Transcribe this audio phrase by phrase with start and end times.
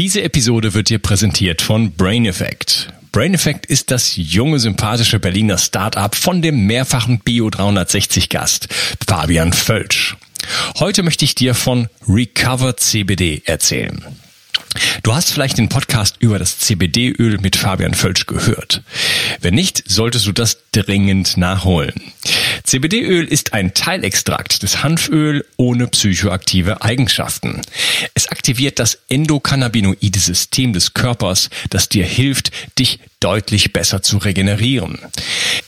[0.00, 2.88] Diese Episode wird dir präsentiert von Brain Effect.
[3.12, 8.68] Brain Effect ist das junge, sympathische Berliner Startup von dem mehrfachen Bio 360 Gast,
[9.06, 10.16] Fabian Völsch.
[10.78, 14.02] Heute möchte ich dir von Recover CBD erzählen.
[15.02, 18.82] Du hast vielleicht den Podcast über das CBD-Öl mit Fabian Völsch gehört.
[19.42, 21.92] Wenn nicht, solltest du das dringend nachholen.
[22.70, 27.62] CBD-Öl ist ein Teilextrakt des Hanföl ohne psychoaktive Eigenschaften.
[28.14, 35.00] Es aktiviert das endokannabinoide System des Körpers, das dir hilft, dich deutlich besser zu regenerieren.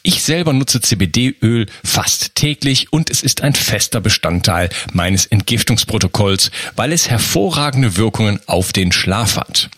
[0.04, 6.92] Ich selber nutze CBD-Öl fast täglich und es ist ein fester Bestandteil meines Entgiftungsprotokolls, weil
[6.92, 9.70] es hervorragende Wirkungen auf den Schlaf hat.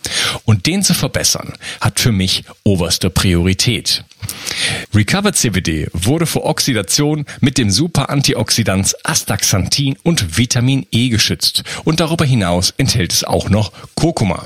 [0.45, 4.05] Und den zu verbessern, hat für mich oberste Priorität.
[4.95, 12.25] Recover CBD wurde vor Oxidation mit dem Super-Antioxidans Astaxanthin und Vitamin E geschützt und darüber
[12.25, 14.45] hinaus enthält es auch noch Kurkuma.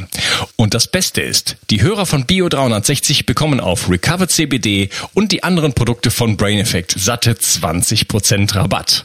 [0.56, 5.43] Und das Beste ist, die Hörer von Bio 360 bekommen auf Recover CBD und die
[5.43, 9.04] anderen Produkte von Brain Effect satte 20% Rabatt.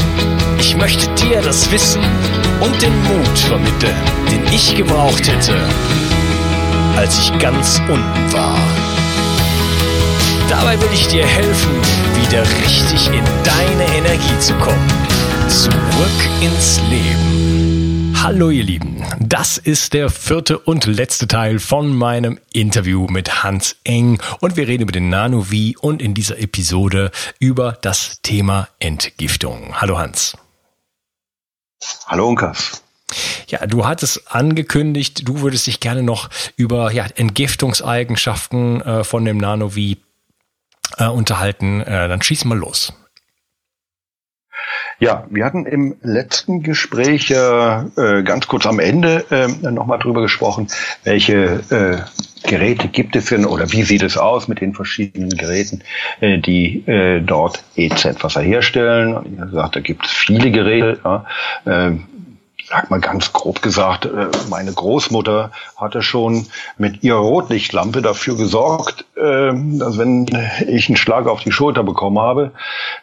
[0.71, 2.01] Ich möchte dir das Wissen
[2.61, 3.93] und den Mut vermitteln,
[4.31, 5.53] den ich gebraucht hätte,
[6.95, 8.57] als ich ganz unten war.
[10.47, 11.71] Dabei will ich dir helfen,
[12.23, 14.89] wieder richtig in deine Energie zu kommen.
[15.49, 15.73] Zurück
[16.39, 18.15] ins Leben.
[18.23, 23.75] Hallo ihr Lieben, das ist der vierte und letzte Teil von meinem Interview mit Hans
[23.83, 29.73] Eng und wir reden über den Nano-V und in dieser Episode über das Thema Entgiftung.
[29.81, 30.37] Hallo Hans.
[32.07, 32.83] Hallo Unkas.
[33.47, 39.37] Ja, du hattest angekündigt, du würdest dich gerne noch über ja, Entgiftungseigenschaften äh, von dem
[39.37, 39.97] Nano-V
[40.97, 41.81] äh, unterhalten.
[41.81, 42.93] Äh, dann schieß mal los.
[45.01, 50.67] Ja, wir hatten im letzten Gespräch äh, ganz kurz am Ende äh, nochmal drüber gesprochen,
[51.03, 55.81] welche äh, Geräte gibt es denn oder wie sieht es aus mit den verschiedenen Geräten,
[56.19, 59.15] äh, die äh, dort EZ-Wasser herstellen.
[59.15, 60.99] Und ich habe gesagt, da gibt es viele Geräte.
[61.03, 61.25] Ja.
[61.65, 61.95] Äh,
[62.71, 69.05] sag mal ganz grob gesagt, äh, meine Großmutter hatte schon mit ihrer Rotlichtlampe dafür gesorgt,
[69.15, 70.25] äh, dass wenn
[70.67, 72.51] ich einen Schlag auf die Schulter bekommen habe,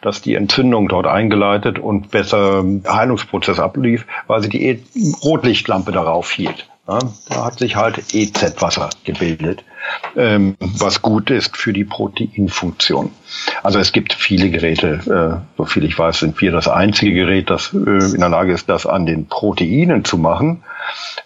[0.01, 4.79] dass die Entzündung dort eingeleitet und besser Heilungsprozess ablief, weil sie die e
[5.23, 6.67] Rotlichtlampe darauf hielt.
[6.87, 9.63] Da hat sich halt EZ-Wasser gebildet,
[10.15, 13.11] ähm, was gut ist für die Proteinfunktion.
[13.63, 17.49] Also es gibt viele Geräte, äh, so viel ich weiß, sind wir das einzige Gerät,
[17.49, 20.63] das äh, in der Lage ist, das an den Proteinen zu machen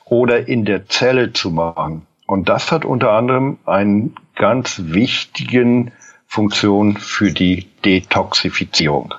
[0.05, 2.05] oder in der Zelle zu machen.
[2.25, 5.91] Und das hat unter anderem einen ganz wichtigen
[6.25, 9.13] Funktion für die Detoxifizierung.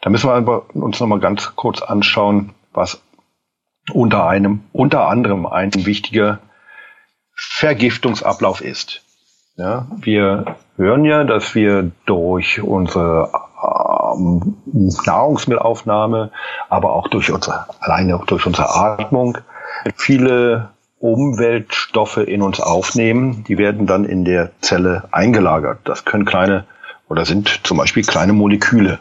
[0.00, 3.02] Da müssen wir aber uns nochmal ganz kurz anschauen, was
[3.92, 6.38] unter einem, unter anderem ein wichtiger
[7.42, 9.00] Vergiftungsablauf ist.
[9.56, 13.30] Ja, wir hören ja, dass wir durch unsere
[13.62, 14.56] ähm,
[15.06, 16.30] Nahrungsmittelaufnahme,
[16.68, 19.38] aber auch durch unsere, alleine durch unsere Atmung
[19.96, 23.44] viele Umweltstoffe in uns aufnehmen.
[23.48, 25.80] Die werden dann in der Zelle eingelagert.
[25.84, 26.66] Das können kleine
[27.08, 28.98] oder sind zum Beispiel kleine Moleküle.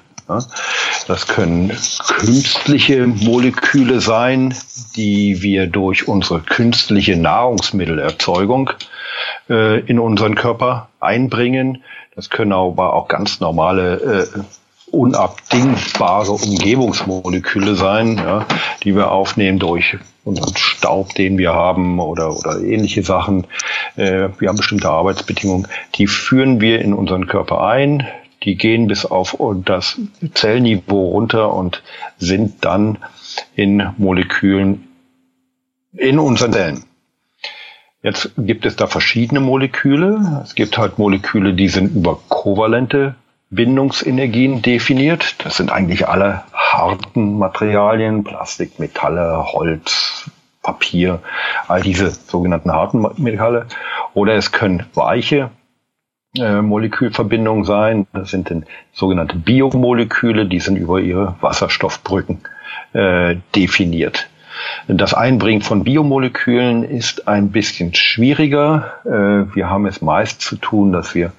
[1.08, 1.76] Das können
[2.08, 4.54] künstliche Moleküle sein,
[4.96, 8.70] die wir durch unsere künstliche Nahrungsmittelerzeugung
[9.50, 11.84] äh, in unseren Körper einbringen.
[12.16, 14.40] Das können aber auch ganz normale äh,
[14.92, 18.46] unabdingbare Umgebungsmoleküle sein, ja,
[18.84, 23.48] die wir aufnehmen durch unseren Staub, den wir haben oder, oder ähnliche Sachen.
[23.96, 28.08] Äh, wir haben bestimmte Arbeitsbedingungen, die führen wir in unseren Körper ein
[28.44, 30.00] die gehen bis auf das
[30.34, 31.84] Zellniveau runter und
[32.18, 32.98] sind dann
[33.56, 34.88] in Molekülen
[35.94, 36.84] in unseren Zellen.
[38.02, 40.42] Jetzt gibt es da verschiedene Moleküle.
[40.44, 43.16] Es gibt halt Moleküle, die sind über kovalente
[43.50, 45.36] Bindungsenergien definiert.
[45.44, 50.30] Das sind eigentlich alle harten Materialien, Plastik, Metalle, Holz,
[50.62, 51.20] Papier,
[51.68, 53.66] all diese sogenannten harten Metalle.
[54.14, 55.50] Oder es können weiche
[56.38, 58.08] äh, Molekülverbindungen sein.
[58.14, 62.40] Das sind dann sogenannte Biomoleküle, die sind über ihre Wasserstoffbrücken
[62.94, 64.30] äh, definiert.
[64.88, 68.94] Das Einbringen von Biomolekülen ist ein bisschen schwieriger.
[69.06, 71.32] Äh, wir haben es meist zu tun, dass wir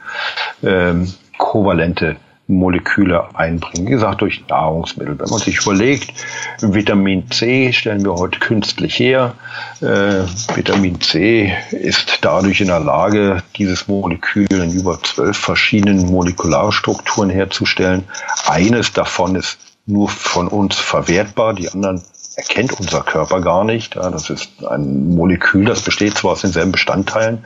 [0.63, 2.17] ähm, kovalente
[2.51, 3.87] Moleküle einbringen.
[3.87, 5.19] Wie gesagt, durch Nahrungsmittel.
[5.19, 6.13] Wenn man sich überlegt,
[6.61, 9.35] Vitamin C stellen wir heute künstlich her.
[9.81, 10.25] Äh,
[10.55, 18.05] Vitamin C ist dadurch in der Lage, dieses Molekül in über zwölf verschiedenen Molekularstrukturen herzustellen.
[18.47, 22.03] Eines davon ist nur von uns verwertbar, die anderen
[22.37, 23.97] erkennt unser Körper gar nicht.
[23.97, 27.45] Das ist ein Molekül, das besteht zwar aus denselben Bestandteilen,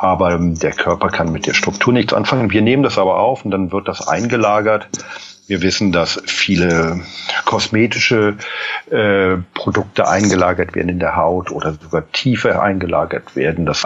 [0.00, 2.50] aber der Körper kann mit der Struktur nichts anfangen.
[2.50, 4.88] Wir nehmen das aber auf und dann wird das eingelagert.
[5.46, 7.00] Wir wissen, dass viele
[7.44, 8.38] kosmetische
[8.90, 13.84] äh, Produkte eingelagert werden in der Haut oder sogar tiefer eingelagert werden, dass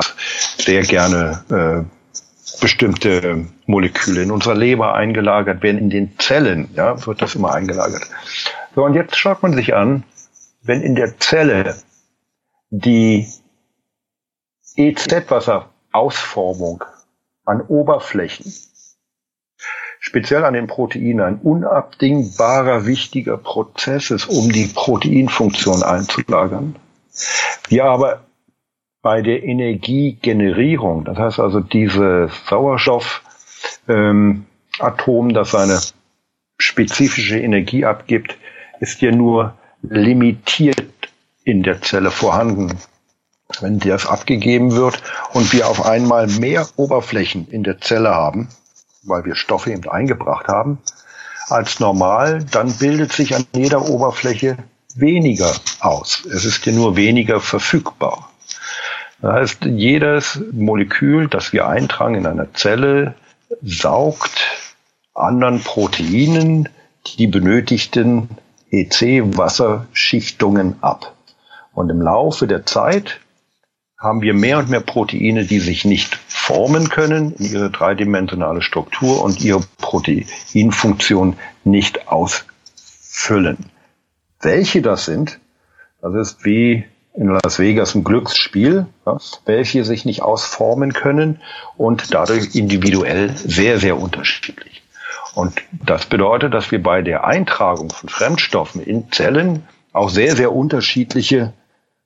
[0.59, 7.23] sehr gerne äh, bestimmte Moleküle in unserer Leber eingelagert werden, in den Zellen, ja, wird
[7.23, 8.07] das immer eingelagert.
[8.77, 10.05] So, und jetzt schaut man sich an,
[10.63, 11.75] wenn in der Zelle
[12.71, 13.27] die
[14.77, 16.85] EZ-Wasser Ausformung
[17.45, 18.53] an Oberflächen,
[20.01, 26.77] speziell an den Proteinen, ein unabdingbarer, wichtiger Prozess ist, um die Proteinfunktion einzulagern.
[27.69, 28.25] Wir aber
[29.03, 33.21] bei der Energiegenerierung, das heißt also dieses Sauerstoffatom,
[33.89, 34.47] ähm,
[35.35, 35.81] das seine
[36.59, 38.37] spezifische Energie abgibt,
[38.81, 40.87] ist ja nur limitiert
[41.45, 42.79] in der Zelle vorhanden
[43.61, 45.03] wenn das abgegeben wird
[45.33, 48.49] und wir auf einmal mehr Oberflächen in der Zelle haben,
[49.03, 50.79] weil wir Stoffe eben eingebracht haben,
[51.49, 54.57] als normal, dann bildet sich an jeder Oberfläche
[54.95, 56.25] weniger aus.
[56.25, 58.31] Es ist ja nur weniger verfügbar.
[59.21, 63.15] Das heißt, jedes Molekül, das wir eintragen in einer Zelle,
[63.63, 64.41] saugt
[65.15, 66.71] anderen Proteinen
[67.19, 68.31] die benötigten
[68.71, 71.13] EC-Wasserschichtungen ab.
[71.75, 73.21] Und im Laufe der Zeit
[73.99, 79.23] haben wir mehr und mehr Proteine, die sich nicht formen können in ihre dreidimensionale Struktur
[79.23, 83.59] und ihre Proteinfunktion nicht ausfüllen.
[84.41, 85.39] Welche das sind,
[86.03, 91.41] das ist wie in Las Vegas ein Glücksspiel, ja, welche sich nicht ausformen können
[91.77, 94.83] und dadurch individuell sehr, sehr unterschiedlich.
[95.35, 99.63] Und das bedeutet, dass wir bei der Eintragung von Fremdstoffen in Zellen
[99.93, 101.53] auch sehr, sehr unterschiedliche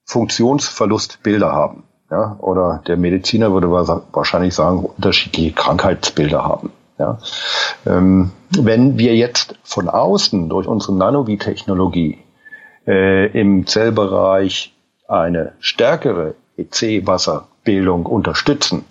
[0.09, 1.85] Funktionsverlustbilder haben.
[2.11, 6.73] Ja, oder der Mediziner würde wahrscheinlich sagen, unterschiedliche Krankheitsbilder haben.
[6.99, 7.19] Ja.
[7.87, 12.19] Ähm, wenn wir jetzt von außen durch unsere Nanovi-Technologie
[12.87, 14.75] äh, im Zellbereich
[15.07, 18.87] eine stärkere EC-Wasserbildung unterstützen,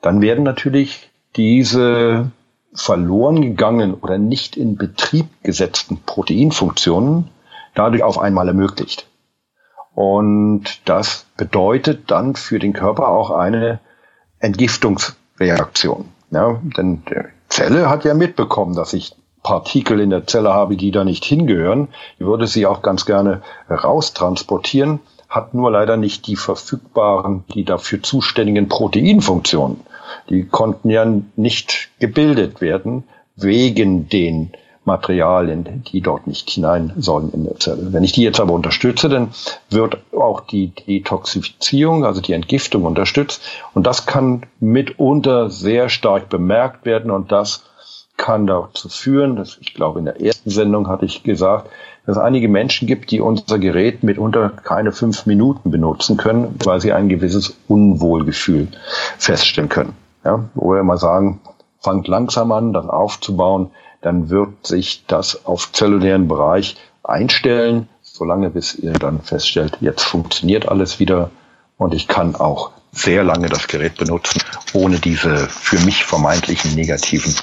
[0.00, 2.32] dann werden natürlich diese
[2.74, 7.28] verloren gegangen oder nicht in Betrieb gesetzten Proteinfunktionen
[7.74, 9.06] dadurch auf einmal ermöglicht.
[9.94, 13.80] Und das bedeutet dann für den Körper auch eine
[14.38, 16.08] Entgiftungsreaktion.
[16.30, 17.16] Ja, denn die
[17.48, 21.88] Zelle hat ja mitbekommen, dass ich Partikel in der Zelle habe, die da nicht hingehören.
[22.18, 28.02] Die würde sie auch ganz gerne raustransportieren, hat nur leider nicht die verfügbaren, die dafür
[28.02, 29.80] zuständigen Proteinfunktionen.
[30.28, 31.04] Die konnten ja
[31.36, 33.04] nicht gebildet werden
[33.36, 34.52] wegen den
[34.84, 37.92] Materialien, die dort nicht hinein sollen in der Zelle.
[37.92, 39.28] Wenn ich die jetzt aber unterstütze, dann
[39.70, 43.42] wird auch die Detoxifizierung, also die Entgiftung unterstützt.
[43.74, 47.64] Und das kann mitunter sehr stark bemerkt werden und das
[48.16, 51.70] kann dazu führen, dass ich glaube, in der ersten Sendung hatte ich gesagt,
[52.06, 56.80] dass es einige Menschen gibt, die unser Gerät mitunter keine fünf Minuten benutzen können, weil
[56.80, 58.68] sie ein gewisses Unwohlgefühl
[59.18, 59.94] feststellen können.
[60.24, 61.40] Ja, wo wir mal sagen,
[61.80, 63.70] fangt langsam an, das aufzubauen,
[64.02, 70.68] dann wird sich das auf zellulären Bereich einstellen, solange bis ihr dann feststellt, jetzt funktioniert
[70.68, 71.30] alles wieder
[71.78, 74.42] und ich kann auch sehr lange das Gerät benutzen,
[74.74, 77.34] ohne diese für mich vermeintlichen negativen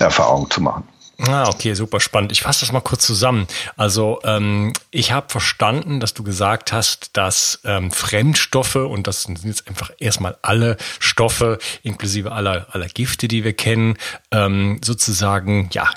[0.00, 0.88] Erfahrungen zu machen.
[1.20, 2.30] Ah, okay, super spannend.
[2.30, 3.48] Ich fasse das mal kurz zusammen.
[3.76, 9.42] Also ähm, ich habe verstanden, dass du gesagt hast, dass ähm, Fremdstoffe, und das sind
[9.44, 13.96] jetzt einfach erstmal alle Stoffe, inklusive aller, aller Gifte, die wir kennen,
[14.30, 15.90] ähm, sozusagen, ja,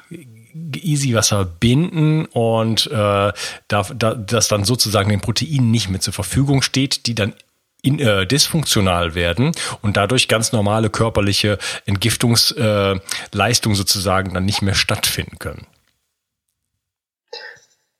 [0.75, 3.33] easy Wasser binden und äh, da,
[3.67, 7.33] da, das dann sozusagen den Proteinen nicht mehr zur Verfügung steht, die dann
[7.81, 14.75] in, äh, dysfunktional werden und dadurch ganz normale körperliche Entgiftungsleistungen äh, sozusagen dann nicht mehr
[14.75, 15.65] stattfinden können.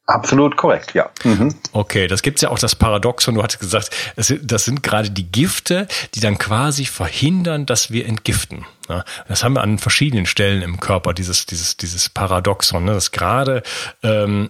[0.07, 1.09] Absolut korrekt, ja.
[1.23, 1.55] Mhm.
[1.71, 3.35] Okay, das gibt's ja auch das Paradoxon.
[3.35, 8.05] Du hattest gesagt, es, das sind gerade die Gifte, die dann quasi verhindern, dass wir
[8.05, 8.65] entgiften.
[8.89, 13.11] Ja, das haben wir an verschiedenen Stellen im Körper, dieses, dieses, dieses Paradoxon, ne, dass
[13.11, 13.63] gerade
[14.03, 14.49] ähm,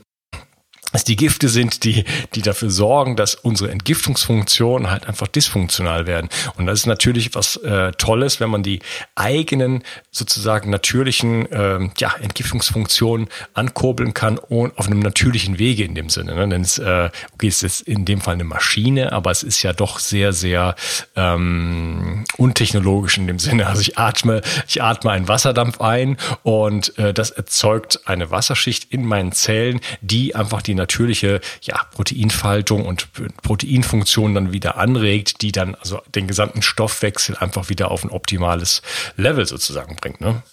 [0.92, 2.04] es die Gifte sind, die,
[2.36, 6.30] die dafür sorgen, dass unsere Entgiftungsfunktionen halt einfach dysfunktional werden.
[6.58, 8.80] Und das ist natürlich was äh, Tolles, wenn man die
[9.16, 16.10] eigenen sozusagen natürlichen ähm, ja, Entgiftungsfunktionen ankurbeln kann und auf einem natürlichen Wege in dem
[16.10, 16.36] Sinne.
[16.36, 16.48] Ne?
[16.50, 19.74] Denn es, äh, okay, es ist in dem Fall eine Maschine, aber es ist ja
[19.74, 20.76] doch sehr, sehr
[21.16, 23.68] ähm, untechnologisch in dem Sinne.
[23.68, 29.06] Also ich atme, ich atme einen Wasserdampf ein und äh, das erzeugt eine Wasserschicht in
[29.06, 33.08] meinen Zellen, die einfach die natürliche ja, Proteinfaltung und
[33.44, 38.82] Proteinfunktion dann wieder anregt, die dann also den gesamten Stoffwechsel einfach wieder auf ein optimales
[39.16, 40.22] Level sozusagen bringt.
[40.22, 40.44] Ne?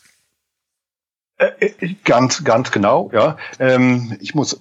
[1.39, 3.37] Äh, äh, ganz, ganz genau, ja.
[3.59, 4.59] Ähm, ich muss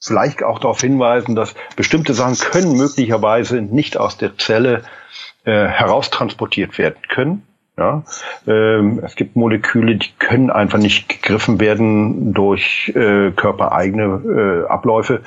[0.00, 4.84] vielleicht auch darauf hinweisen, dass bestimmte Sachen können möglicherweise nicht aus der Zelle
[5.44, 7.46] äh, heraustransportiert werden können.
[7.78, 8.04] Ja,
[8.46, 15.20] ähm, es gibt Moleküle, die können einfach nicht gegriffen werden durch äh, körpereigene äh, Abläufe.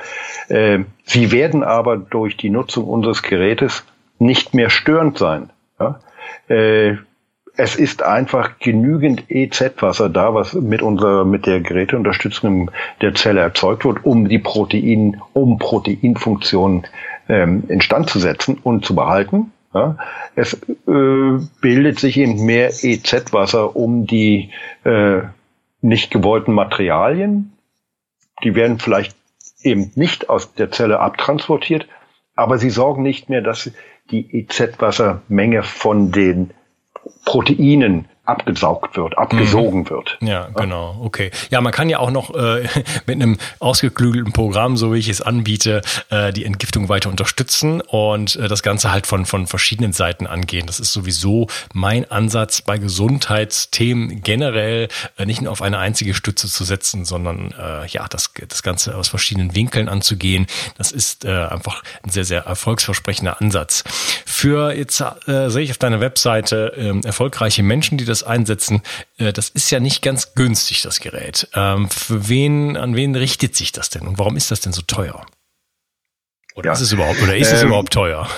[0.48, 3.86] Äh, sie werden aber durch die Nutzung unseres Gerätes
[4.18, 5.52] nicht mehr störend sein.
[5.80, 6.00] Ja?
[6.48, 6.98] Äh,
[7.56, 13.86] es ist einfach genügend EZ-Wasser da, was mit unserer, mit der Geräteunterstützung der Zelle erzeugt
[13.86, 16.88] wird, um die Protein, um Proteinfunktionen
[17.28, 19.52] ähm, instand zu setzen und zu behalten.
[19.74, 19.98] Ja,
[20.36, 24.50] es äh, bildet sich eben mehr EZ-Wasser um die
[24.84, 25.22] äh,
[25.82, 27.54] nicht gewollten Materialien.
[28.44, 29.16] Die werden vielleicht
[29.62, 31.88] eben nicht aus der Zelle abtransportiert,
[32.36, 33.72] aber sie sorgen nicht mehr, dass
[34.10, 36.52] die EZ-Wassermenge von den
[37.26, 39.90] Proteinen abgesaugt wird, abgesogen mhm.
[39.90, 40.18] wird.
[40.22, 40.96] Ja, genau.
[41.02, 41.32] Okay.
[41.50, 42.68] Ja, man kann ja auch noch äh,
[43.06, 48.36] mit einem ausgeklügelten Programm, so wie ich es anbiete, äh, die Entgiftung weiter unterstützen und
[48.36, 50.68] äh, das Ganze halt von, von verschiedenen Seiten angehen.
[50.68, 56.48] Das ist sowieso mein Ansatz bei Gesundheitsthemen generell, äh, nicht nur auf eine einzige Stütze
[56.48, 60.48] zu setzen, sondern äh, ja, das, das Ganze aus verschiedenen Winkeln anzugehen.
[60.78, 63.84] Das ist äh, einfach ein sehr, sehr erfolgsversprechender Ansatz.
[64.40, 68.82] Für jetzt äh, sehe ich auf deiner Webseite äh, erfolgreiche Menschen, die das das einsetzen,
[69.18, 71.48] äh, das ist ja nicht ganz günstig, das Gerät.
[71.54, 74.82] Ähm, für wen, an wen richtet sich das denn und warum ist das denn so
[74.82, 75.26] teuer?
[76.56, 76.74] Oder ja.
[76.74, 78.30] ist es überhaupt, oder ist ähm, es überhaupt teuer?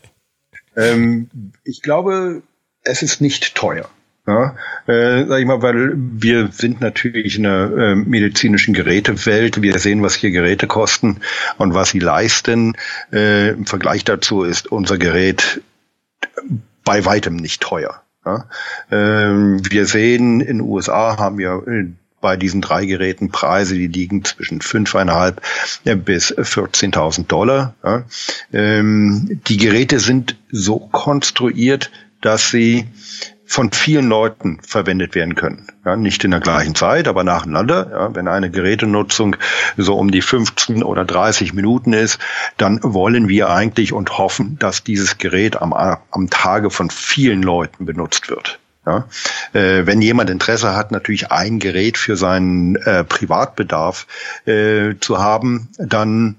[0.76, 1.30] ähm,
[1.64, 2.42] ich glaube,
[2.82, 3.88] es ist nicht teuer.
[4.30, 4.54] Ja,
[4.86, 9.60] äh, sag ich mal, weil wir sind natürlich in der äh, medizinischen Gerätewelt.
[9.60, 11.16] Wir sehen, was hier Geräte kosten
[11.58, 12.76] und was sie leisten.
[13.12, 15.62] Äh, Im Vergleich dazu ist unser Gerät
[16.84, 18.02] bei weitem nicht teuer.
[18.24, 18.46] Ja?
[18.92, 21.88] Ähm, wir sehen, in den USA haben wir äh,
[22.20, 25.38] bei diesen drei Geräten Preise, die liegen zwischen 5.500
[25.86, 27.74] äh, bis 14.000 Dollar.
[27.82, 28.04] Ja?
[28.52, 32.86] Ähm, die Geräte sind so konstruiert, dass sie
[33.50, 35.66] von vielen Leuten verwendet werden können.
[35.84, 37.90] Ja, nicht in der gleichen Zeit, aber nacheinander.
[37.90, 39.34] Ja, wenn eine Gerätenutzung
[39.76, 42.20] so um die 15 oder 30 Minuten ist,
[42.58, 47.86] dann wollen wir eigentlich und hoffen, dass dieses Gerät am, am Tage von vielen Leuten
[47.86, 48.60] benutzt wird.
[48.86, 49.08] Ja,
[49.52, 54.06] äh, wenn jemand Interesse hat, natürlich ein Gerät für seinen äh, Privatbedarf
[54.46, 56.36] äh, zu haben, dann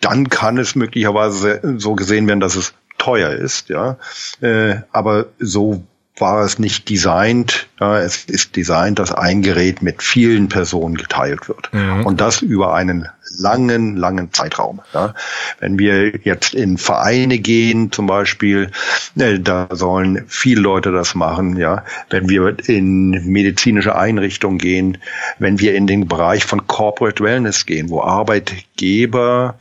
[0.00, 3.96] dann kann es möglicherweise so gesehen werden, dass es teuer ist, ja.
[4.40, 5.82] Äh, aber so
[6.18, 7.68] war es nicht designt.
[7.78, 11.72] Ja, es ist designt, dass ein Gerät mit vielen Personen geteilt wird.
[11.72, 12.06] Mhm.
[12.06, 14.80] Und das über einen langen, langen Zeitraum.
[14.94, 15.14] Ja.
[15.60, 18.70] Wenn wir jetzt in Vereine gehen, zum Beispiel,
[19.16, 21.56] äh, da sollen viele Leute das machen.
[21.56, 21.84] Ja.
[22.08, 24.98] Wenn wir in medizinische Einrichtungen gehen,
[25.38, 29.56] wenn wir in den Bereich von Corporate Wellness gehen, wo Arbeitgeber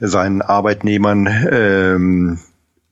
[0.00, 2.38] seinen Arbeitnehmern ähm,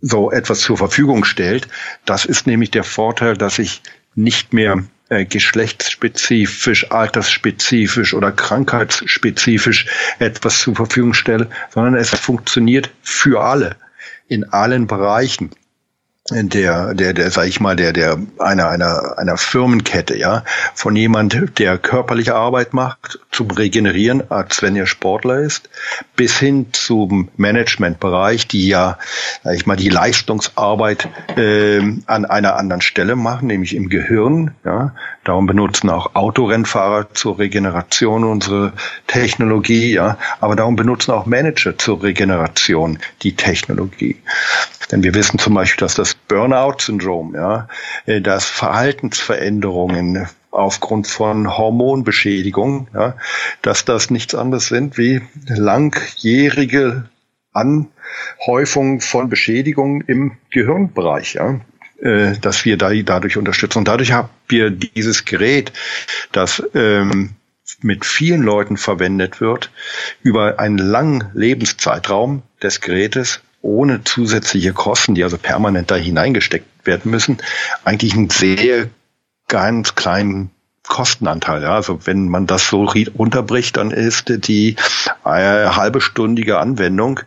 [0.08, 1.68] so etwas zur Verfügung stellt.
[2.04, 3.82] Das ist nämlich der Vorteil, dass ich
[4.14, 9.86] nicht mehr äh, geschlechtsspezifisch, altersspezifisch oder krankheitsspezifisch
[10.18, 13.76] etwas zur Verfügung stelle, sondern es funktioniert für alle
[14.28, 15.50] in allen Bereichen
[16.30, 21.58] der, der, der, sag ich mal, der, der, einer, einer, einer Firmenkette, ja, von jemand,
[21.58, 25.68] der körperliche Arbeit macht, zum Regenerieren, als wenn er Sportler ist,
[26.16, 28.98] bis hin zum Managementbereich, die ja,
[29.44, 34.94] sag ich mal, die Leistungsarbeit äh, an einer anderen Stelle machen, nämlich im Gehirn, ja.
[35.24, 38.72] Darum benutzen auch Autorennfahrer zur Regeneration unsere
[39.08, 40.18] Technologie, ja.
[40.40, 44.16] Aber darum benutzen auch Manager zur Regeneration die Technologie.
[44.90, 47.68] Denn wir wissen zum Beispiel, dass das Burnout-Syndrom, ja,
[48.06, 53.16] äh, dass Verhaltensveränderungen aufgrund von Hormonbeschädigung, ja,
[53.62, 57.08] dass das nichts anderes sind wie langjährige
[57.52, 61.60] Anhäufung von Beschädigungen im Gehirnbereich, ja,
[62.00, 63.78] äh, dass wir da dadurch unterstützen.
[63.78, 65.72] Und dadurch haben wir dieses Gerät,
[66.32, 67.36] das ähm,
[67.82, 69.70] mit vielen Leuten verwendet wird,
[70.22, 77.10] über einen langen Lebenszeitraum des Gerätes ohne zusätzliche Kosten, die also permanent da hineingesteckt werden
[77.10, 77.38] müssen,
[77.84, 78.88] eigentlich einen sehr
[79.48, 80.50] ganz kleinen
[80.84, 81.62] Kostenanteil.
[81.62, 81.74] Ja.
[81.74, 84.76] Also wenn man das so runterbricht, dann ist die
[85.24, 87.20] äh, halbe stündige Anwendung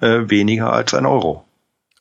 [0.00, 1.44] äh, weniger als ein Euro.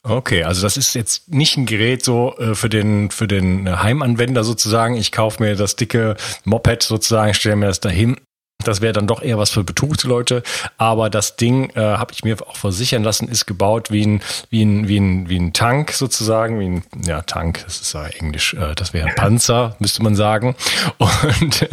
[0.03, 4.43] Okay, also das ist jetzt nicht ein Gerät so äh, für den für den Heimanwender
[4.43, 4.95] sozusagen.
[4.97, 8.17] Ich kaufe mir das dicke Moped sozusagen, stelle mir das dahin
[8.63, 10.43] das wäre dann doch eher was für Betrugsleute.
[10.77, 14.63] Aber das Ding, äh, habe ich mir auch versichern lassen, ist gebaut wie ein, wie
[14.63, 16.59] ein, wie ein, wie ein Tank sozusagen.
[16.59, 20.15] Wie ein, ja, Tank, das ist ja Englisch, äh, das wäre ein Panzer, müsste man
[20.15, 20.55] sagen.
[20.97, 21.67] Und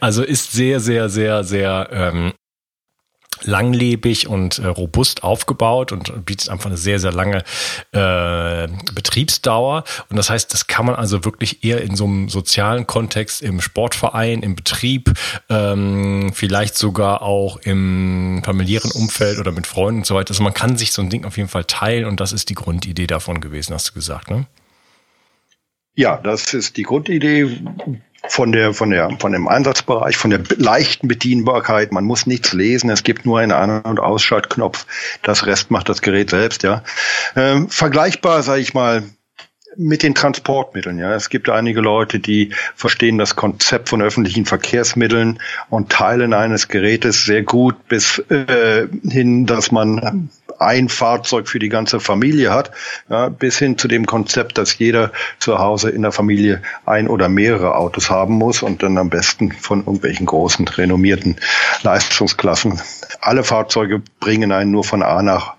[0.00, 2.32] also ist sehr, sehr, sehr, sehr ähm,
[3.42, 7.44] langlebig und äh, robust aufgebaut und bietet einfach eine sehr, sehr lange
[7.92, 9.84] äh, Betriebsdauer.
[10.08, 13.60] Und das heißt, das kann man also wirklich eher in so einem sozialen Kontext, im
[13.60, 15.12] Sportverein, im Betrieb,
[15.48, 20.30] ähm, vielleicht sogar auch im familiären Umfeld oder mit Freunden und so weiter.
[20.30, 22.54] Also man kann sich so ein Ding auf jeden Fall teilen und das ist die
[22.54, 24.46] Grundidee davon gewesen, hast du gesagt, ne?
[25.94, 27.58] Ja, das ist die Grundidee
[28.26, 31.92] von der, von der, von dem Einsatzbereich, von der leichten Bedienbarkeit.
[31.92, 32.90] Man muss nichts lesen.
[32.90, 34.86] Es gibt nur einen An- und Ausschaltknopf.
[35.22, 36.82] Das Rest macht das Gerät selbst, ja.
[37.36, 39.04] Ähm, vergleichbar, sage ich mal,
[39.76, 40.98] mit den Transportmitteln.
[40.98, 45.38] Ja, es gibt einige Leute, die verstehen das Konzept von öffentlichen Verkehrsmitteln
[45.70, 51.68] und Teilen eines Gerätes sehr gut bis äh, hin, dass man ein Fahrzeug für die
[51.68, 52.72] ganze Familie hat,
[53.08, 57.28] ja, bis hin zu dem Konzept, dass jeder zu Hause in der Familie ein oder
[57.28, 61.36] mehrere Autos haben muss und dann am besten von irgendwelchen großen, renommierten
[61.82, 62.80] Leistungsklassen.
[63.20, 65.54] Alle Fahrzeuge bringen einen nur von A nach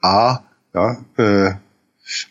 [0.00, 0.40] A,
[0.74, 1.52] ja, äh,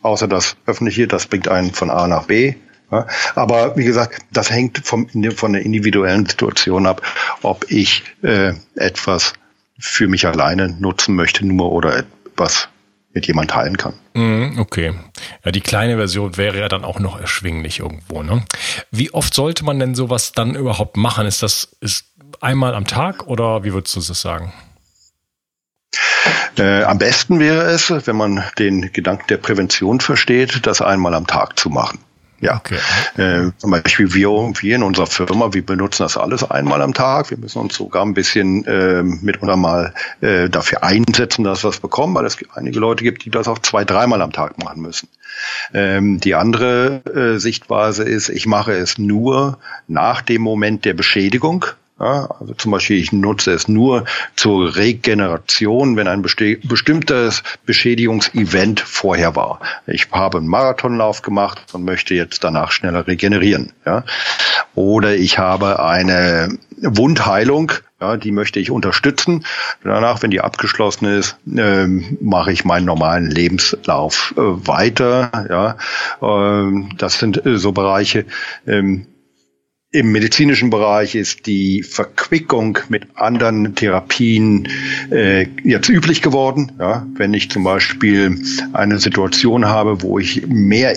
[0.02, 2.56] außer das öffentliche, das bringt einen von A nach B.
[2.92, 7.02] Ja, aber wie gesagt, das hängt vom, von der individuellen Situation ab,
[7.42, 9.34] ob ich äh, etwas
[9.82, 12.70] für mich alleine nutzen möchte nur oder etwas
[13.14, 13.94] mit jemand teilen kann.
[14.14, 14.94] Mhm, okay.
[15.44, 18.24] Ja, die kleine Version wäre ja dann auch noch erschwinglich irgendwo.
[18.24, 18.44] Ne?
[18.92, 21.28] Wie oft sollte man denn sowas dann überhaupt machen?
[21.28, 22.06] Ist das ist
[22.40, 24.54] einmal am Tag oder wie würdest du das sagen?
[26.58, 31.28] Äh, am besten wäre es, wenn man den Gedanken der Prävention versteht, das einmal am
[31.28, 32.00] Tag zu machen.
[32.42, 32.80] Ja, okay.
[33.18, 37.30] äh, zum Beispiel wir, wir in unserer Firma, wir benutzen das alles einmal am Tag.
[37.30, 41.80] Wir müssen uns sogar ein bisschen äh, mitunter mal äh, dafür einsetzen, dass wir es
[41.80, 45.08] bekommen, weil es einige Leute gibt, die das auch zwei, dreimal am Tag machen müssen.
[45.74, 51.66] Ähm, die andere äh, Sichtweise ist, ich mache es nur nach dem Moment der Beschädigung.
[52.02, 59.36] Ja, also zum Beispiel, ich nutze es nur zur Regeneration, wenn ein bestimmtes Beschädigungsevent vorher
[59.36, 59.60] war.
[59.86, 63.74] Ich habe einen Marathonlauf gemacht und möchte jetzt danach schneller regenerieren.
[63.86, 64.04] Ja.
[64.74, 69.46] Oder ich habe eine Wundheilung, ja, die möchte ich unterstützen.
[69.84, 75.30] Danach, wenn die abgeschlossen ist, äh, mache ich meinen normalen Lebenslauf äh, weiter.
[75.50, 78.26] Ja, äh, das sind äh, so Bereiche,
[78.66, 79.06] ähm,
[79.94, 84.70] im medizinischen Bereich ist die Verquickung mit anderen Therapien
[85.12, 86.72] äh, jetzt üblich geworden.
[86.80, 90.94] Ja, wenn ich zum Beispiel eine Situation habe, wo ich mehr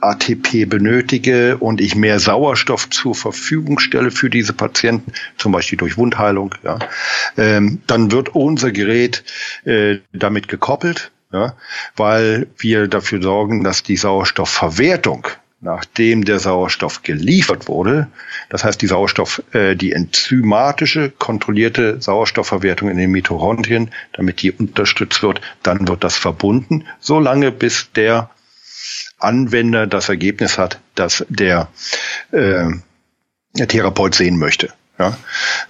[0.00, 5.96] ATP benötige und ich mehr Sauerstoff zur Verfügung stelle für diese Patienten, zum Beispiel durch
[5.96, 6.78] Wundheilung, ja,
[7.38, 9.24] ähm, dann wird unser Gerät
[9.64, 11.56] äh, damit gekoppelt, ja,
[11.96, 15.28] weil wir dafür sorgen, dass die Sauerstoffverwertung
[15.60, 18.08] nachdem der Sauerstoff geliefert wurde,
[18.50, 25.22] das heißt die Sauerstoff, äh, die enzymatische kontrollierte Sauerstoffverwertung in den Mitochondrien, damit die unterstützt
[25.22, 28.30] wird, dann wird das verbunden, solange bis der
[29.18, 31.68] Anwender das Ergebnis hat, dass der,
[32.32, 32.66] äh,
[33.54, 34.72] der Therapeut sehen möchte.
[34.96, 35.16] Ja,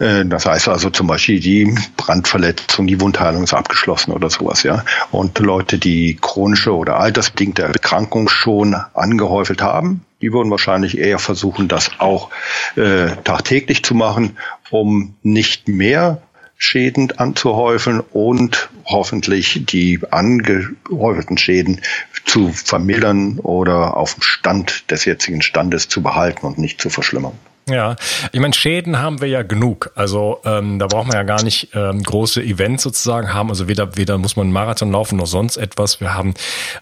[0.01, 4.85] äh, das heißt also zum Beispiel die Brandverletzung, die Wundheilung ist abgeschlossen oder sowas, ja.
[5.11, 11.69] Und Leute, die chronische oder altersbedingte Erkrankung schon angehäufelt haben, die würden wahrscheinlich eher versuchen,
[11.69, 12.31] das auch
[12.77, 14.37] äh, tagtäglich zu machen,
[14.71, 16.21] um nicht mehr
[16.57, 21.81] Schäden anzuhäufen und hoffentlich die angehäuften Schäden
[22.27, 27.33] zu vermildern oder auf dem Stand des jetzigen Standes zu behalten und nicht zu verschlimmern.
[27.67, 27.97] Ja,
[28.33, 29.91] ich meine, Schäden haben wir ja genug.
[29.95, 33.49] Also ähm, da braucht man ja gar nicht ähm, große Events sozusagen haben.
[33.49, 36.01] Also weder, weder muss man einen Marathon laufen noch sonst etwas.
[36.01, 36.35] Wir haben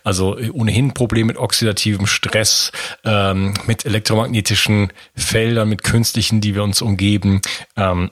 [0.02, 2.72] also ohnehin Probleme mit oxidativem Stress,
[3.04, 7.42] ähm, mit elektromagnetischen Feldern, mit künstlichen, die wir uns umgeben.
[7.76, 8.10] Ähm,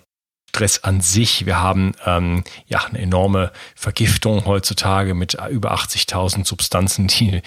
[0.51, 1.47] Stress an sich.
[1.47, 7.43] Wir haben ähm, ja eine enorme Vergiftung heutzutage mit über 80.000 Substanzen, die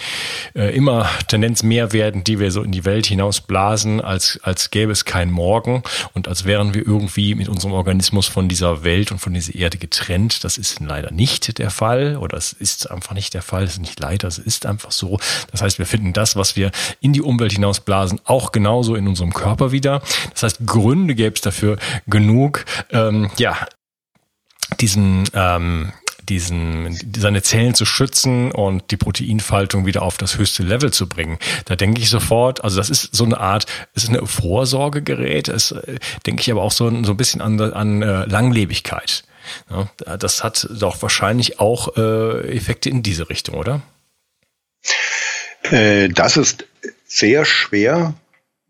[0.56, 4.72] äh, immer Tendenz mehr werden, die wir so in die Welt hinaus blasen, als, als
[4.72, 9.12] gäbe es kein Morgen und als wären wir irgendwie mit unserem Organismus von dieser Welt
[9.12, 10.46] und von dieser Erde getrennt.
[10.46, 13.64] Das ist leider nicht der Fall oder es ist einfach nicht der Fall.
[13.64, 15.20] Es ist nicht leider, es ist einfach so.
[15.52, 19.34] Das heißt, wir finden das, was wir in die Umwelt hinausblasen, auch genauso in unserem
[19.34, 20.02] Körper wieder.
[20.32, 22.64] Das heißt, Gründe gäbe es dafür genug,
[22.94, 23.68] ähm, ja,
[24.80, 25.92] diesen, ähm,
[26.30, 31.38] diesen, seine Zellen zu schützen und die Proteinfaltung wieder auf das höchste Level zu bringen.
[31.66, 35.72] Da denke ich sofort, also das ist so eine Art, es ist eine Vorsorgegerät, es
[35.72, 39.24] äh, denke ich aber auch so, so ein bisschen an, an äh, Langlebigkeit.
[39.70, 43.82] Ja, das hat doch wahrscheinlich auch äh, Effekte in diese Richtung, oder?
[45.64, 46.66] Äh, das ist
[47.06, 48.14] sehr schwer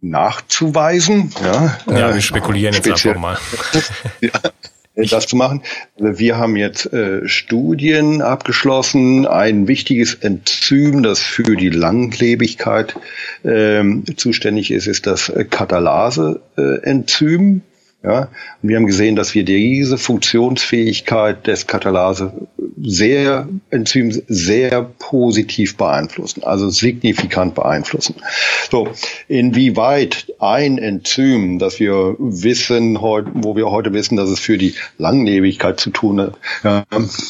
[0.03, 1.31] nachzuweisen.
[1.43, 3.39] Ja, ja wir äh, spekulieren jetzt einfach mal.
[4.21, 4.29] ja,
[4.95, 5.63] das zu machen.
[5.97, 9.25] Wir haben jetzt äh, Studien abgeschlossen.
[9.25, 12.95] Ein wichtiges Enzym, das für die Langlebigkeit
[13.43, 17.63] ähm, zuständig ist, ist das Katalase-Enzym.
[18.03, 18.27] Ja,
[18.61, 22.33] und wir haben gesehen, dass wir diese Funktionsfähigkeit des Katalase
[22.81, 28.15] sehr, Enzyms sehr positiv beeinflussen, also signifikant beeinflussen.
[28.69, 28.89] So,
[29.29, 35.79] inwieweit ein Enzym, das wir wissen, wo wir heute wissen, dass es für die Langlebigkeit
[35.79, 36.83] zu tun hat, ja,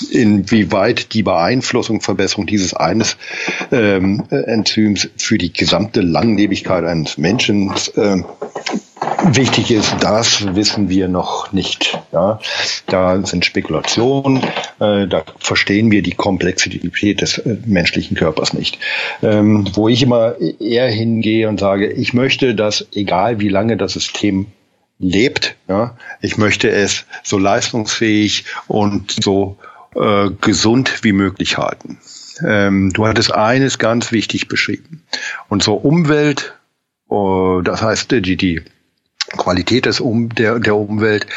[0.09, 3.17] inwieweit die Beeinflussung, Verbesserung dieses eines
[3.71, 8.23] ähm, Enzyms für die gesamte Langlebigkeit eines Menschen äh,
[9.23, 11.97] wichtig ist, das wissen wir noch nicht.
[12.11, 12.39] Ja,
[12.87, 14.43] da sind Spekulationen,
[14.79, 18.79] äh, da verstehen wir die Komplexität des äh, menschlichen Körpers nicht.
[19.21, 23.93] Ähm, wo ich immer eher hingehe und sage, ich möchte, dass egal wie lange das
[23.93, 24.47] System
[24.99, 29.57] lebt, ja, ich möchte es so leistungsfähig und so
[29.95, 31.97] äh, gesund wie möglich halten.
[32.45, 35.03] Ähm, du hattest eines ganz wichtig beschrieben.
[35.49, 36.55] Unsere Umwelt,
[37.09, 38.61] uh, das heißt die, die
[39.37, 41.27] Qualität des um, der, der Umwelt,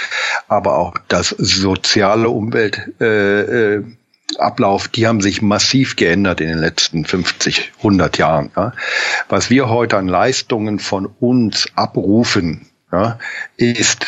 [0.48, 2.92] aber auch das soziale Umwelt.
[3.00, 3.85] Äh, äh,
[4.38, 8.50] Ablauf, die haben sich massiv geändert in den letzten 50, 100 Jahren.
[8.56, 8.72] Ja.
[9.28, 13.18] Was wir heute an Leistungen von uns abrufen, ja,
[13.56, 14.06] ist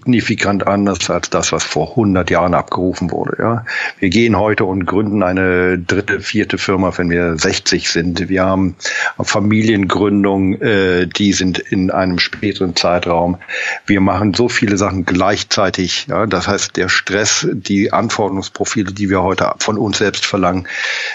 [0.00, 3.36] signifikant anders als das, was vor 100 Jahren abgerufen wurde.
[3.38, 3.64] Ja.
[3.98, 8.28] Wir gehen heute und gründen eine dritte, vierte Firma, wenn wir 60 sind.
[8.28, 8.76] Wir haben
[9.22, 13.38] Familiengründung, äh, die sind in einem späteren Zeitraum.
[13.86, 16.06] Wir machen so viele Sachen gleichzeitig.
[16.08, 16.26] Ja.
[16.26, 20.66] Das heißt, der Stress, die Anforderungsprofile, die wir heute von uns selbst verlangen,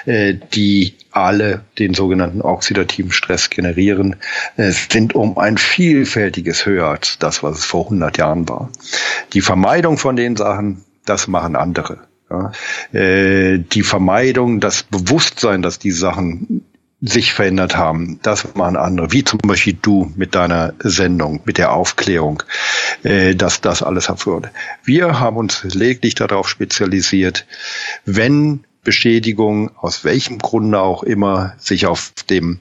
[0.05, 4.17] äh, die alle den sogenannten oxidativen Stress generieren,
[4.57, 8.69] äh, sind um ein Vielfältiges höher als das, was es vor 100 Jahren war.
[9.33, 11.99] Die Vermeidung von den Sachen, das machen andere.
[12.29, 12.51] Ja.
[12.91, 16.65] Äh, die Vermeidung, das Bewusstsein, dass die Sachen
[17.01, 18.19] sich verändert haben.
[18.23, 22.41] Das machen andere, wie zum Beispiel du mit deiner Sendung, mit der Aufklärung,
[23.03, 24.51] äh, dass das alles hervorgeht.
[24.83, 27.45] Wir haben uns lediglich darauf spezialisiert,
[28.05, 32.59] wenn Beschädigung, aus welchem Grunde auch immer, sich auf dem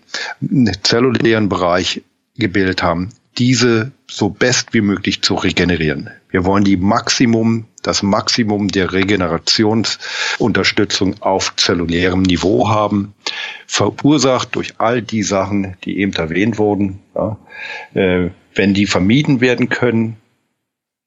[0.83, 2.03] zellulären Bereich
[2.37, 6.11] gebildet haben, diese so best wie möglich zu regenerieren.
[6.31, 13.15] Wir wollen die Maximum, das Maximum der Regenerationsunterstützung auf zellulärem Niveau haben,
[13.67, 17.01] verursacht durch all die Sachen, die eben erwähnt wurden.
[17.15, 17.39] Ja.
[17.95, 20.17] Äh, wenn die vermieden werden können,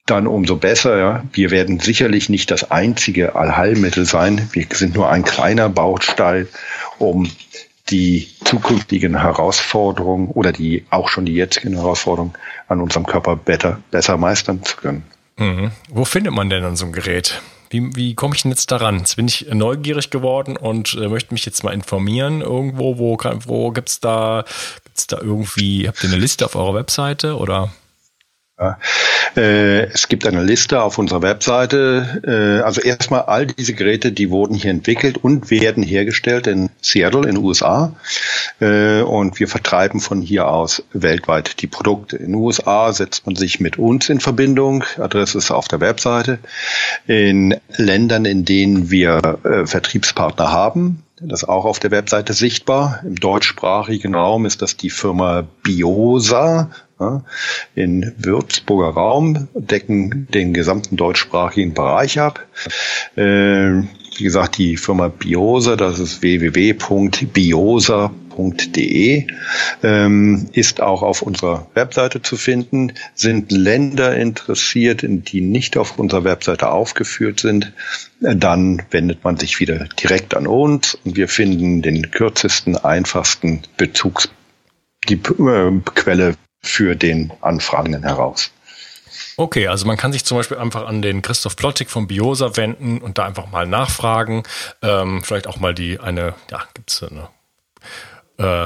[0.06, 0.98] dann umso besser.
[0.98, 1.24] Ja.
[1.34, 4.50] Wir werden sicherlich nicht das einzige Allheilmittel sein.
[4.52, 6.48] Wir sind nur ein kleiner Baustein,
[6.98, 7.30] um
[7.89, 12.34] die zukünftigen Herausforderungen oder die auch schon die jetzigen Herausforderungen
[12.67, 15.04] an unserem Körper better, besser meistern zu können.
[15.38, 15.71] Mhm.
[15.89, 17.41] Wo findet man denn dann so ein Gerät?
[17.69, 19.00] Wie, wie komme ich denn jetzt daran?
[19.00, 22.97] Jetzt bin ich neugierig geworden und äh, möchte mich jetzt mal informieren irgendwo.
[22.97, 24.45] Wo, wo gibt's da,
[24.86, 27.71] gibt's da irgendwie, habt ihr eine Liste auf eurer Webseite oder?
[28.60, 28.80] Ja.
[29.36, 32.22] Äh, es gibt eine Liste auf unserer Webseite.
[32.26, 37.28] Äh, also erstmal all diese Geräte, die wurden hier entwickelt und werden hergestellt in Seattle
[37.28, 37.93] in den USA.
[38.60, 42.17] Äh, und wir vertreiben von hier aus weltweit die Produkte.
[42.17, 44.84] In den USA setzt man sich mit uns in Verbindung.
[44.98, 46.39] Adresse ist auf der Webseite.
[47.06, 53.02] In Ländern, in denen wir Vertriebspartner haben, das ist auch auf der Webseite sichtbar.
[53.04, 56.70] Im deutschsprachigen Raum ist das die Firma Biosa
[57.76, 62.46] in Würzburger Raum, decken den gesamten deutschsprachigen Bereich ab.
[63.16, 63.84] Äh,
[64.18, 69.28] wie gesagt, die Firma Biosa, das ist www.biosa.com biosa.de,
[69.84, 72.94] ähm, ist auch auf unserer Webseite zu finden.
[73.14, 77.74] Sind Länder interessiert, die nicht auf unserer Webseite aufgeführt sind,
[78.20, 84.30] dann wendet man sich wieder direkt an uns und wir finden den kürzesten, einfachsten Bezugs
[85.10, 88.52] die äh, Quelle für den Anfragenden heraus.
[89.39, 93.00] Okay, also man kann sich zum Beispiel einfach an den Christoph Plottig von Biosa wenden
[93.00, 94.43] und da einfach mal nachfragen.
[94.82, 97.30] Ähm, vielleicht auch mal die eine, ja, gibt es eine
[98.39, 98.65] äh,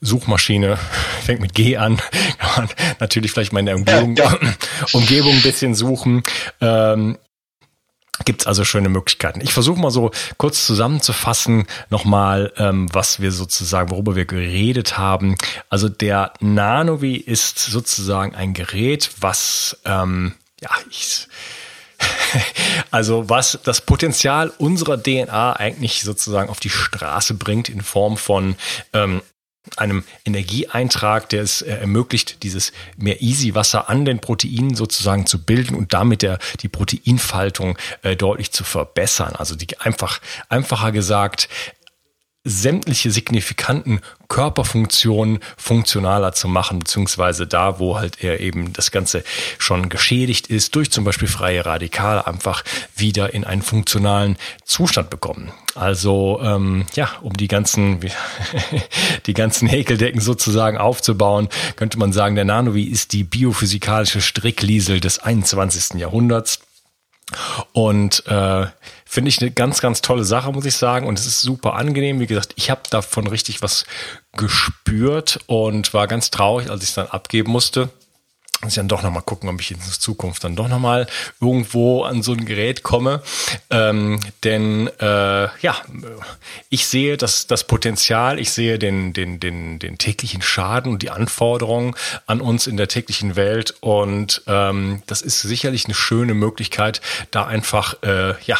[0.00, 0.78] Suchmaschine,
[1.24, 1.96] fängt mit G an,
[2.38, 2.68] kann man
[3.00, 4.54] natürlich vielleicht mal in der Umgebung, ja, ja.
[4.92, 6.22] Umgebung ein bisschen suchen.
[6.60, 7.18] Ähm,
[8.24, 9.40] Gibt es also schöne Möglichkeiten.
[9.40, 15.36] Ich versuche mal so kurz zusammenzufassen nochmal, ähm, was wir sozusagen, worüber wir geredet haben.
[15.68, 21.28] Also der Nanovi ist sozusagen ein Gerät, was, ähm, ja, ich,
[22.90, 28.56] also was das Potenzial unserer DNA eigentlich sozusagen auf die Straße bringt in Form von
[28.92, 29.22] ähm,
[29.76, 35.74] einem Energieeintrag, der es äh, ermöglicht, dieses mehr Easy-Wasser an den Proteinen sozusagen zu bilden
[35.74, 39.34] und damit der, die Proteinfaltung äh, deutlich zu verbessern.
[39.36, 41.48] Also die einfach, einfacher gesagt,
[42.46, 49.24] sämtliche signifikanten Körperfunktionen funktionaler zu machen, beziehungsweise da, wo halt er eben das Ganze
[49.58, 52.64] schon geschädigt ist, durch zum Beispiel freie Radikale einfach
[52.96, 55.52] wieder in einen funktionalen Zustand bekommen.
[55.74, 58.00] Also ähm, ja, um die ganzen
[59.26, 65.18] die ganzen Häkeldecken sozusagen aufzubauen, könnte man sagen, der Nanovi ist die biophysikalische Strickliesel des
[65.18, 66.00] 21.
[66.00, 66.60] Jahrhunderts.
[67.72, 68.66] Und äh,
[69.04, 71.06] finde ich eine ganz, ganz tolle Sache, muss ich sagen.
[71.06, 72.20] Und es ist super angenehm.
[72.20, 73.84] Wie gesagt, ich habe davon richtig was
[74.36, 77.90] gespürt und war ganz traurig, als ich es dann abgeben musste
[78.62, 81.06] muss ich dann doch nochmal gucken, ob ich in Zukunft dann doch nochmal
[81.40, 83.22] irgendwo an so ein Gerät komme.
[83.70, 85.76] Ähm, denn äh, ja,
[86.70, 91.10] ich sehe das, das Potenzial, ich sehe den, den, den, den täglichen Schaden und die
[91.10, 91.94] Anforderungen
[92.26, 93.74] an uns in der täglichen Welt.
[93.80, 98.56] Und ähm, das ist sicherlich eine schöne Möglichkeit, da einfach, äh, ja,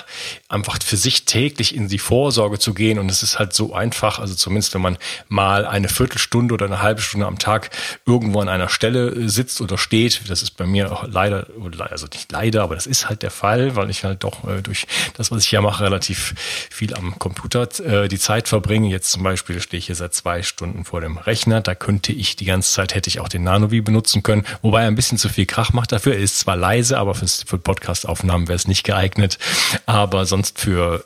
[0.49, 2.99] einfach für sich täglich in die Vorsorge zu gehen.
[2.99, 6.83] Und es ist halt so einfach, also zumindest wenn man mal eine Viertelstunde oder eine
[6.83, 7.71] halbe Stunde am Tag
[8.05, 10.29] irgendwo an einer Stelle sitzt oder steht.
[10.29, 11.47] Das ist bei mir leider,
[11.79, 14.87] also nicht leider, aber das ist halt der Fall, weil ich halt doch äh, durch
[15.15, 16.35] das, was ich hier mache, relativ
[16.71, 18.89] viel am Computer äh, die Zeit verbringe.
[18.89, 21.61] Jetzt zum Beispiel stehe ich hier seit zwei Stunden vor dem Rechner.
[21.61, 24.89] Da könnte ich die ganze Zeit, hätte ich auch den Nanovi benutzen können, wobei er
[24.89, 26.15] ein bisschen zu viel Krach macht dafür.
[26.15, 29.39] Er ist zwar leise, aber für, für Podcast-Aufnahmen wäre es nicht geeignet.
[29.87, 31.05] Aber sonst für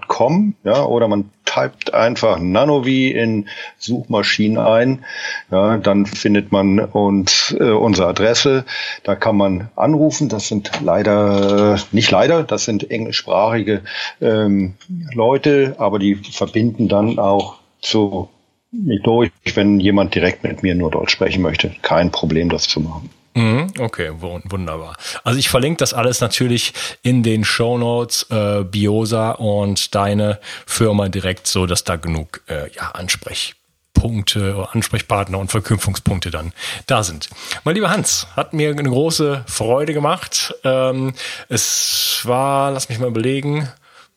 [0.09, 5.05] Com, ja, oder man typt einfach Nanovi in Suchmaschinen ein,
[5.51, 8.64] ja, dann findet man uns äh, unsere Adresse,
[9.03, 13.83] da kann man anrufen, das sind leider, nicht leider, das sind englischsprachige
[14.21, 14.75] ähm,
[15.12, 18.29] Leute, aber die verbinden dann auch zu
[18.73, 21.75] durch, wenn jemand direkt mit mir nur Deutsch sprechen möchte.
[21.83, 23.11] Kein Problem, das zu machen.
[23.35, 24.97] Mhm, okay, wunderbar.
[25.25, 31.09] Also ich verlinke das alles natürlich in den Show Notes, äh, Biosa und deine Firma
[31.09, 36.53] direkt, so dass da genug äh, ja, Ansprechpunkte, Ansprechpartner und Verknüpfungspunkte dann
[36.87, 37.31] da sind.
[37.64, 40.55] Mein lieber Hans, hat mir eine große Freude gemacht.
[40.64, 41.14] Ähm,
[41.49, 43.68] es war, lass mich mal überlegen,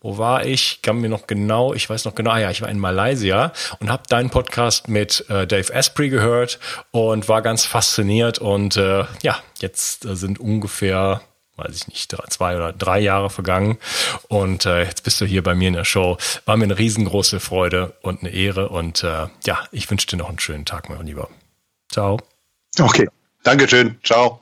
[0.06, 0.84] wo war ich?
[0.84, 3.90] Kann mir noch genau, ich weiß noch genau, ah ja, ich war in Malaysia und
[3.90, 6.60] habe deinen Podcast mit äh, Dave Asprey gehört
[6.92, 11.22] und war ganz fasziniert und äh, ja, jetzt äh, sind ungefähr
[11.58, 13.78] weiß ich nicht, zwei oder drei Jahre vergangen.
[14.28, 16.18] Und äh, jetzt bist du hier bei mir in der Show.
[16.44, 18.68] War mir eine riesengroße Freude und eine Ehre.
[18.68, 21.30] Und äh, ja, ich wünsche dir noch einen schönen Tag, mein Lieber.
[21.90, 22.20] Ciao.
[22.78, 23.08] Okay.
[23.44, 23.98] Dankeschön.
[24.04, 24.42] Ciao.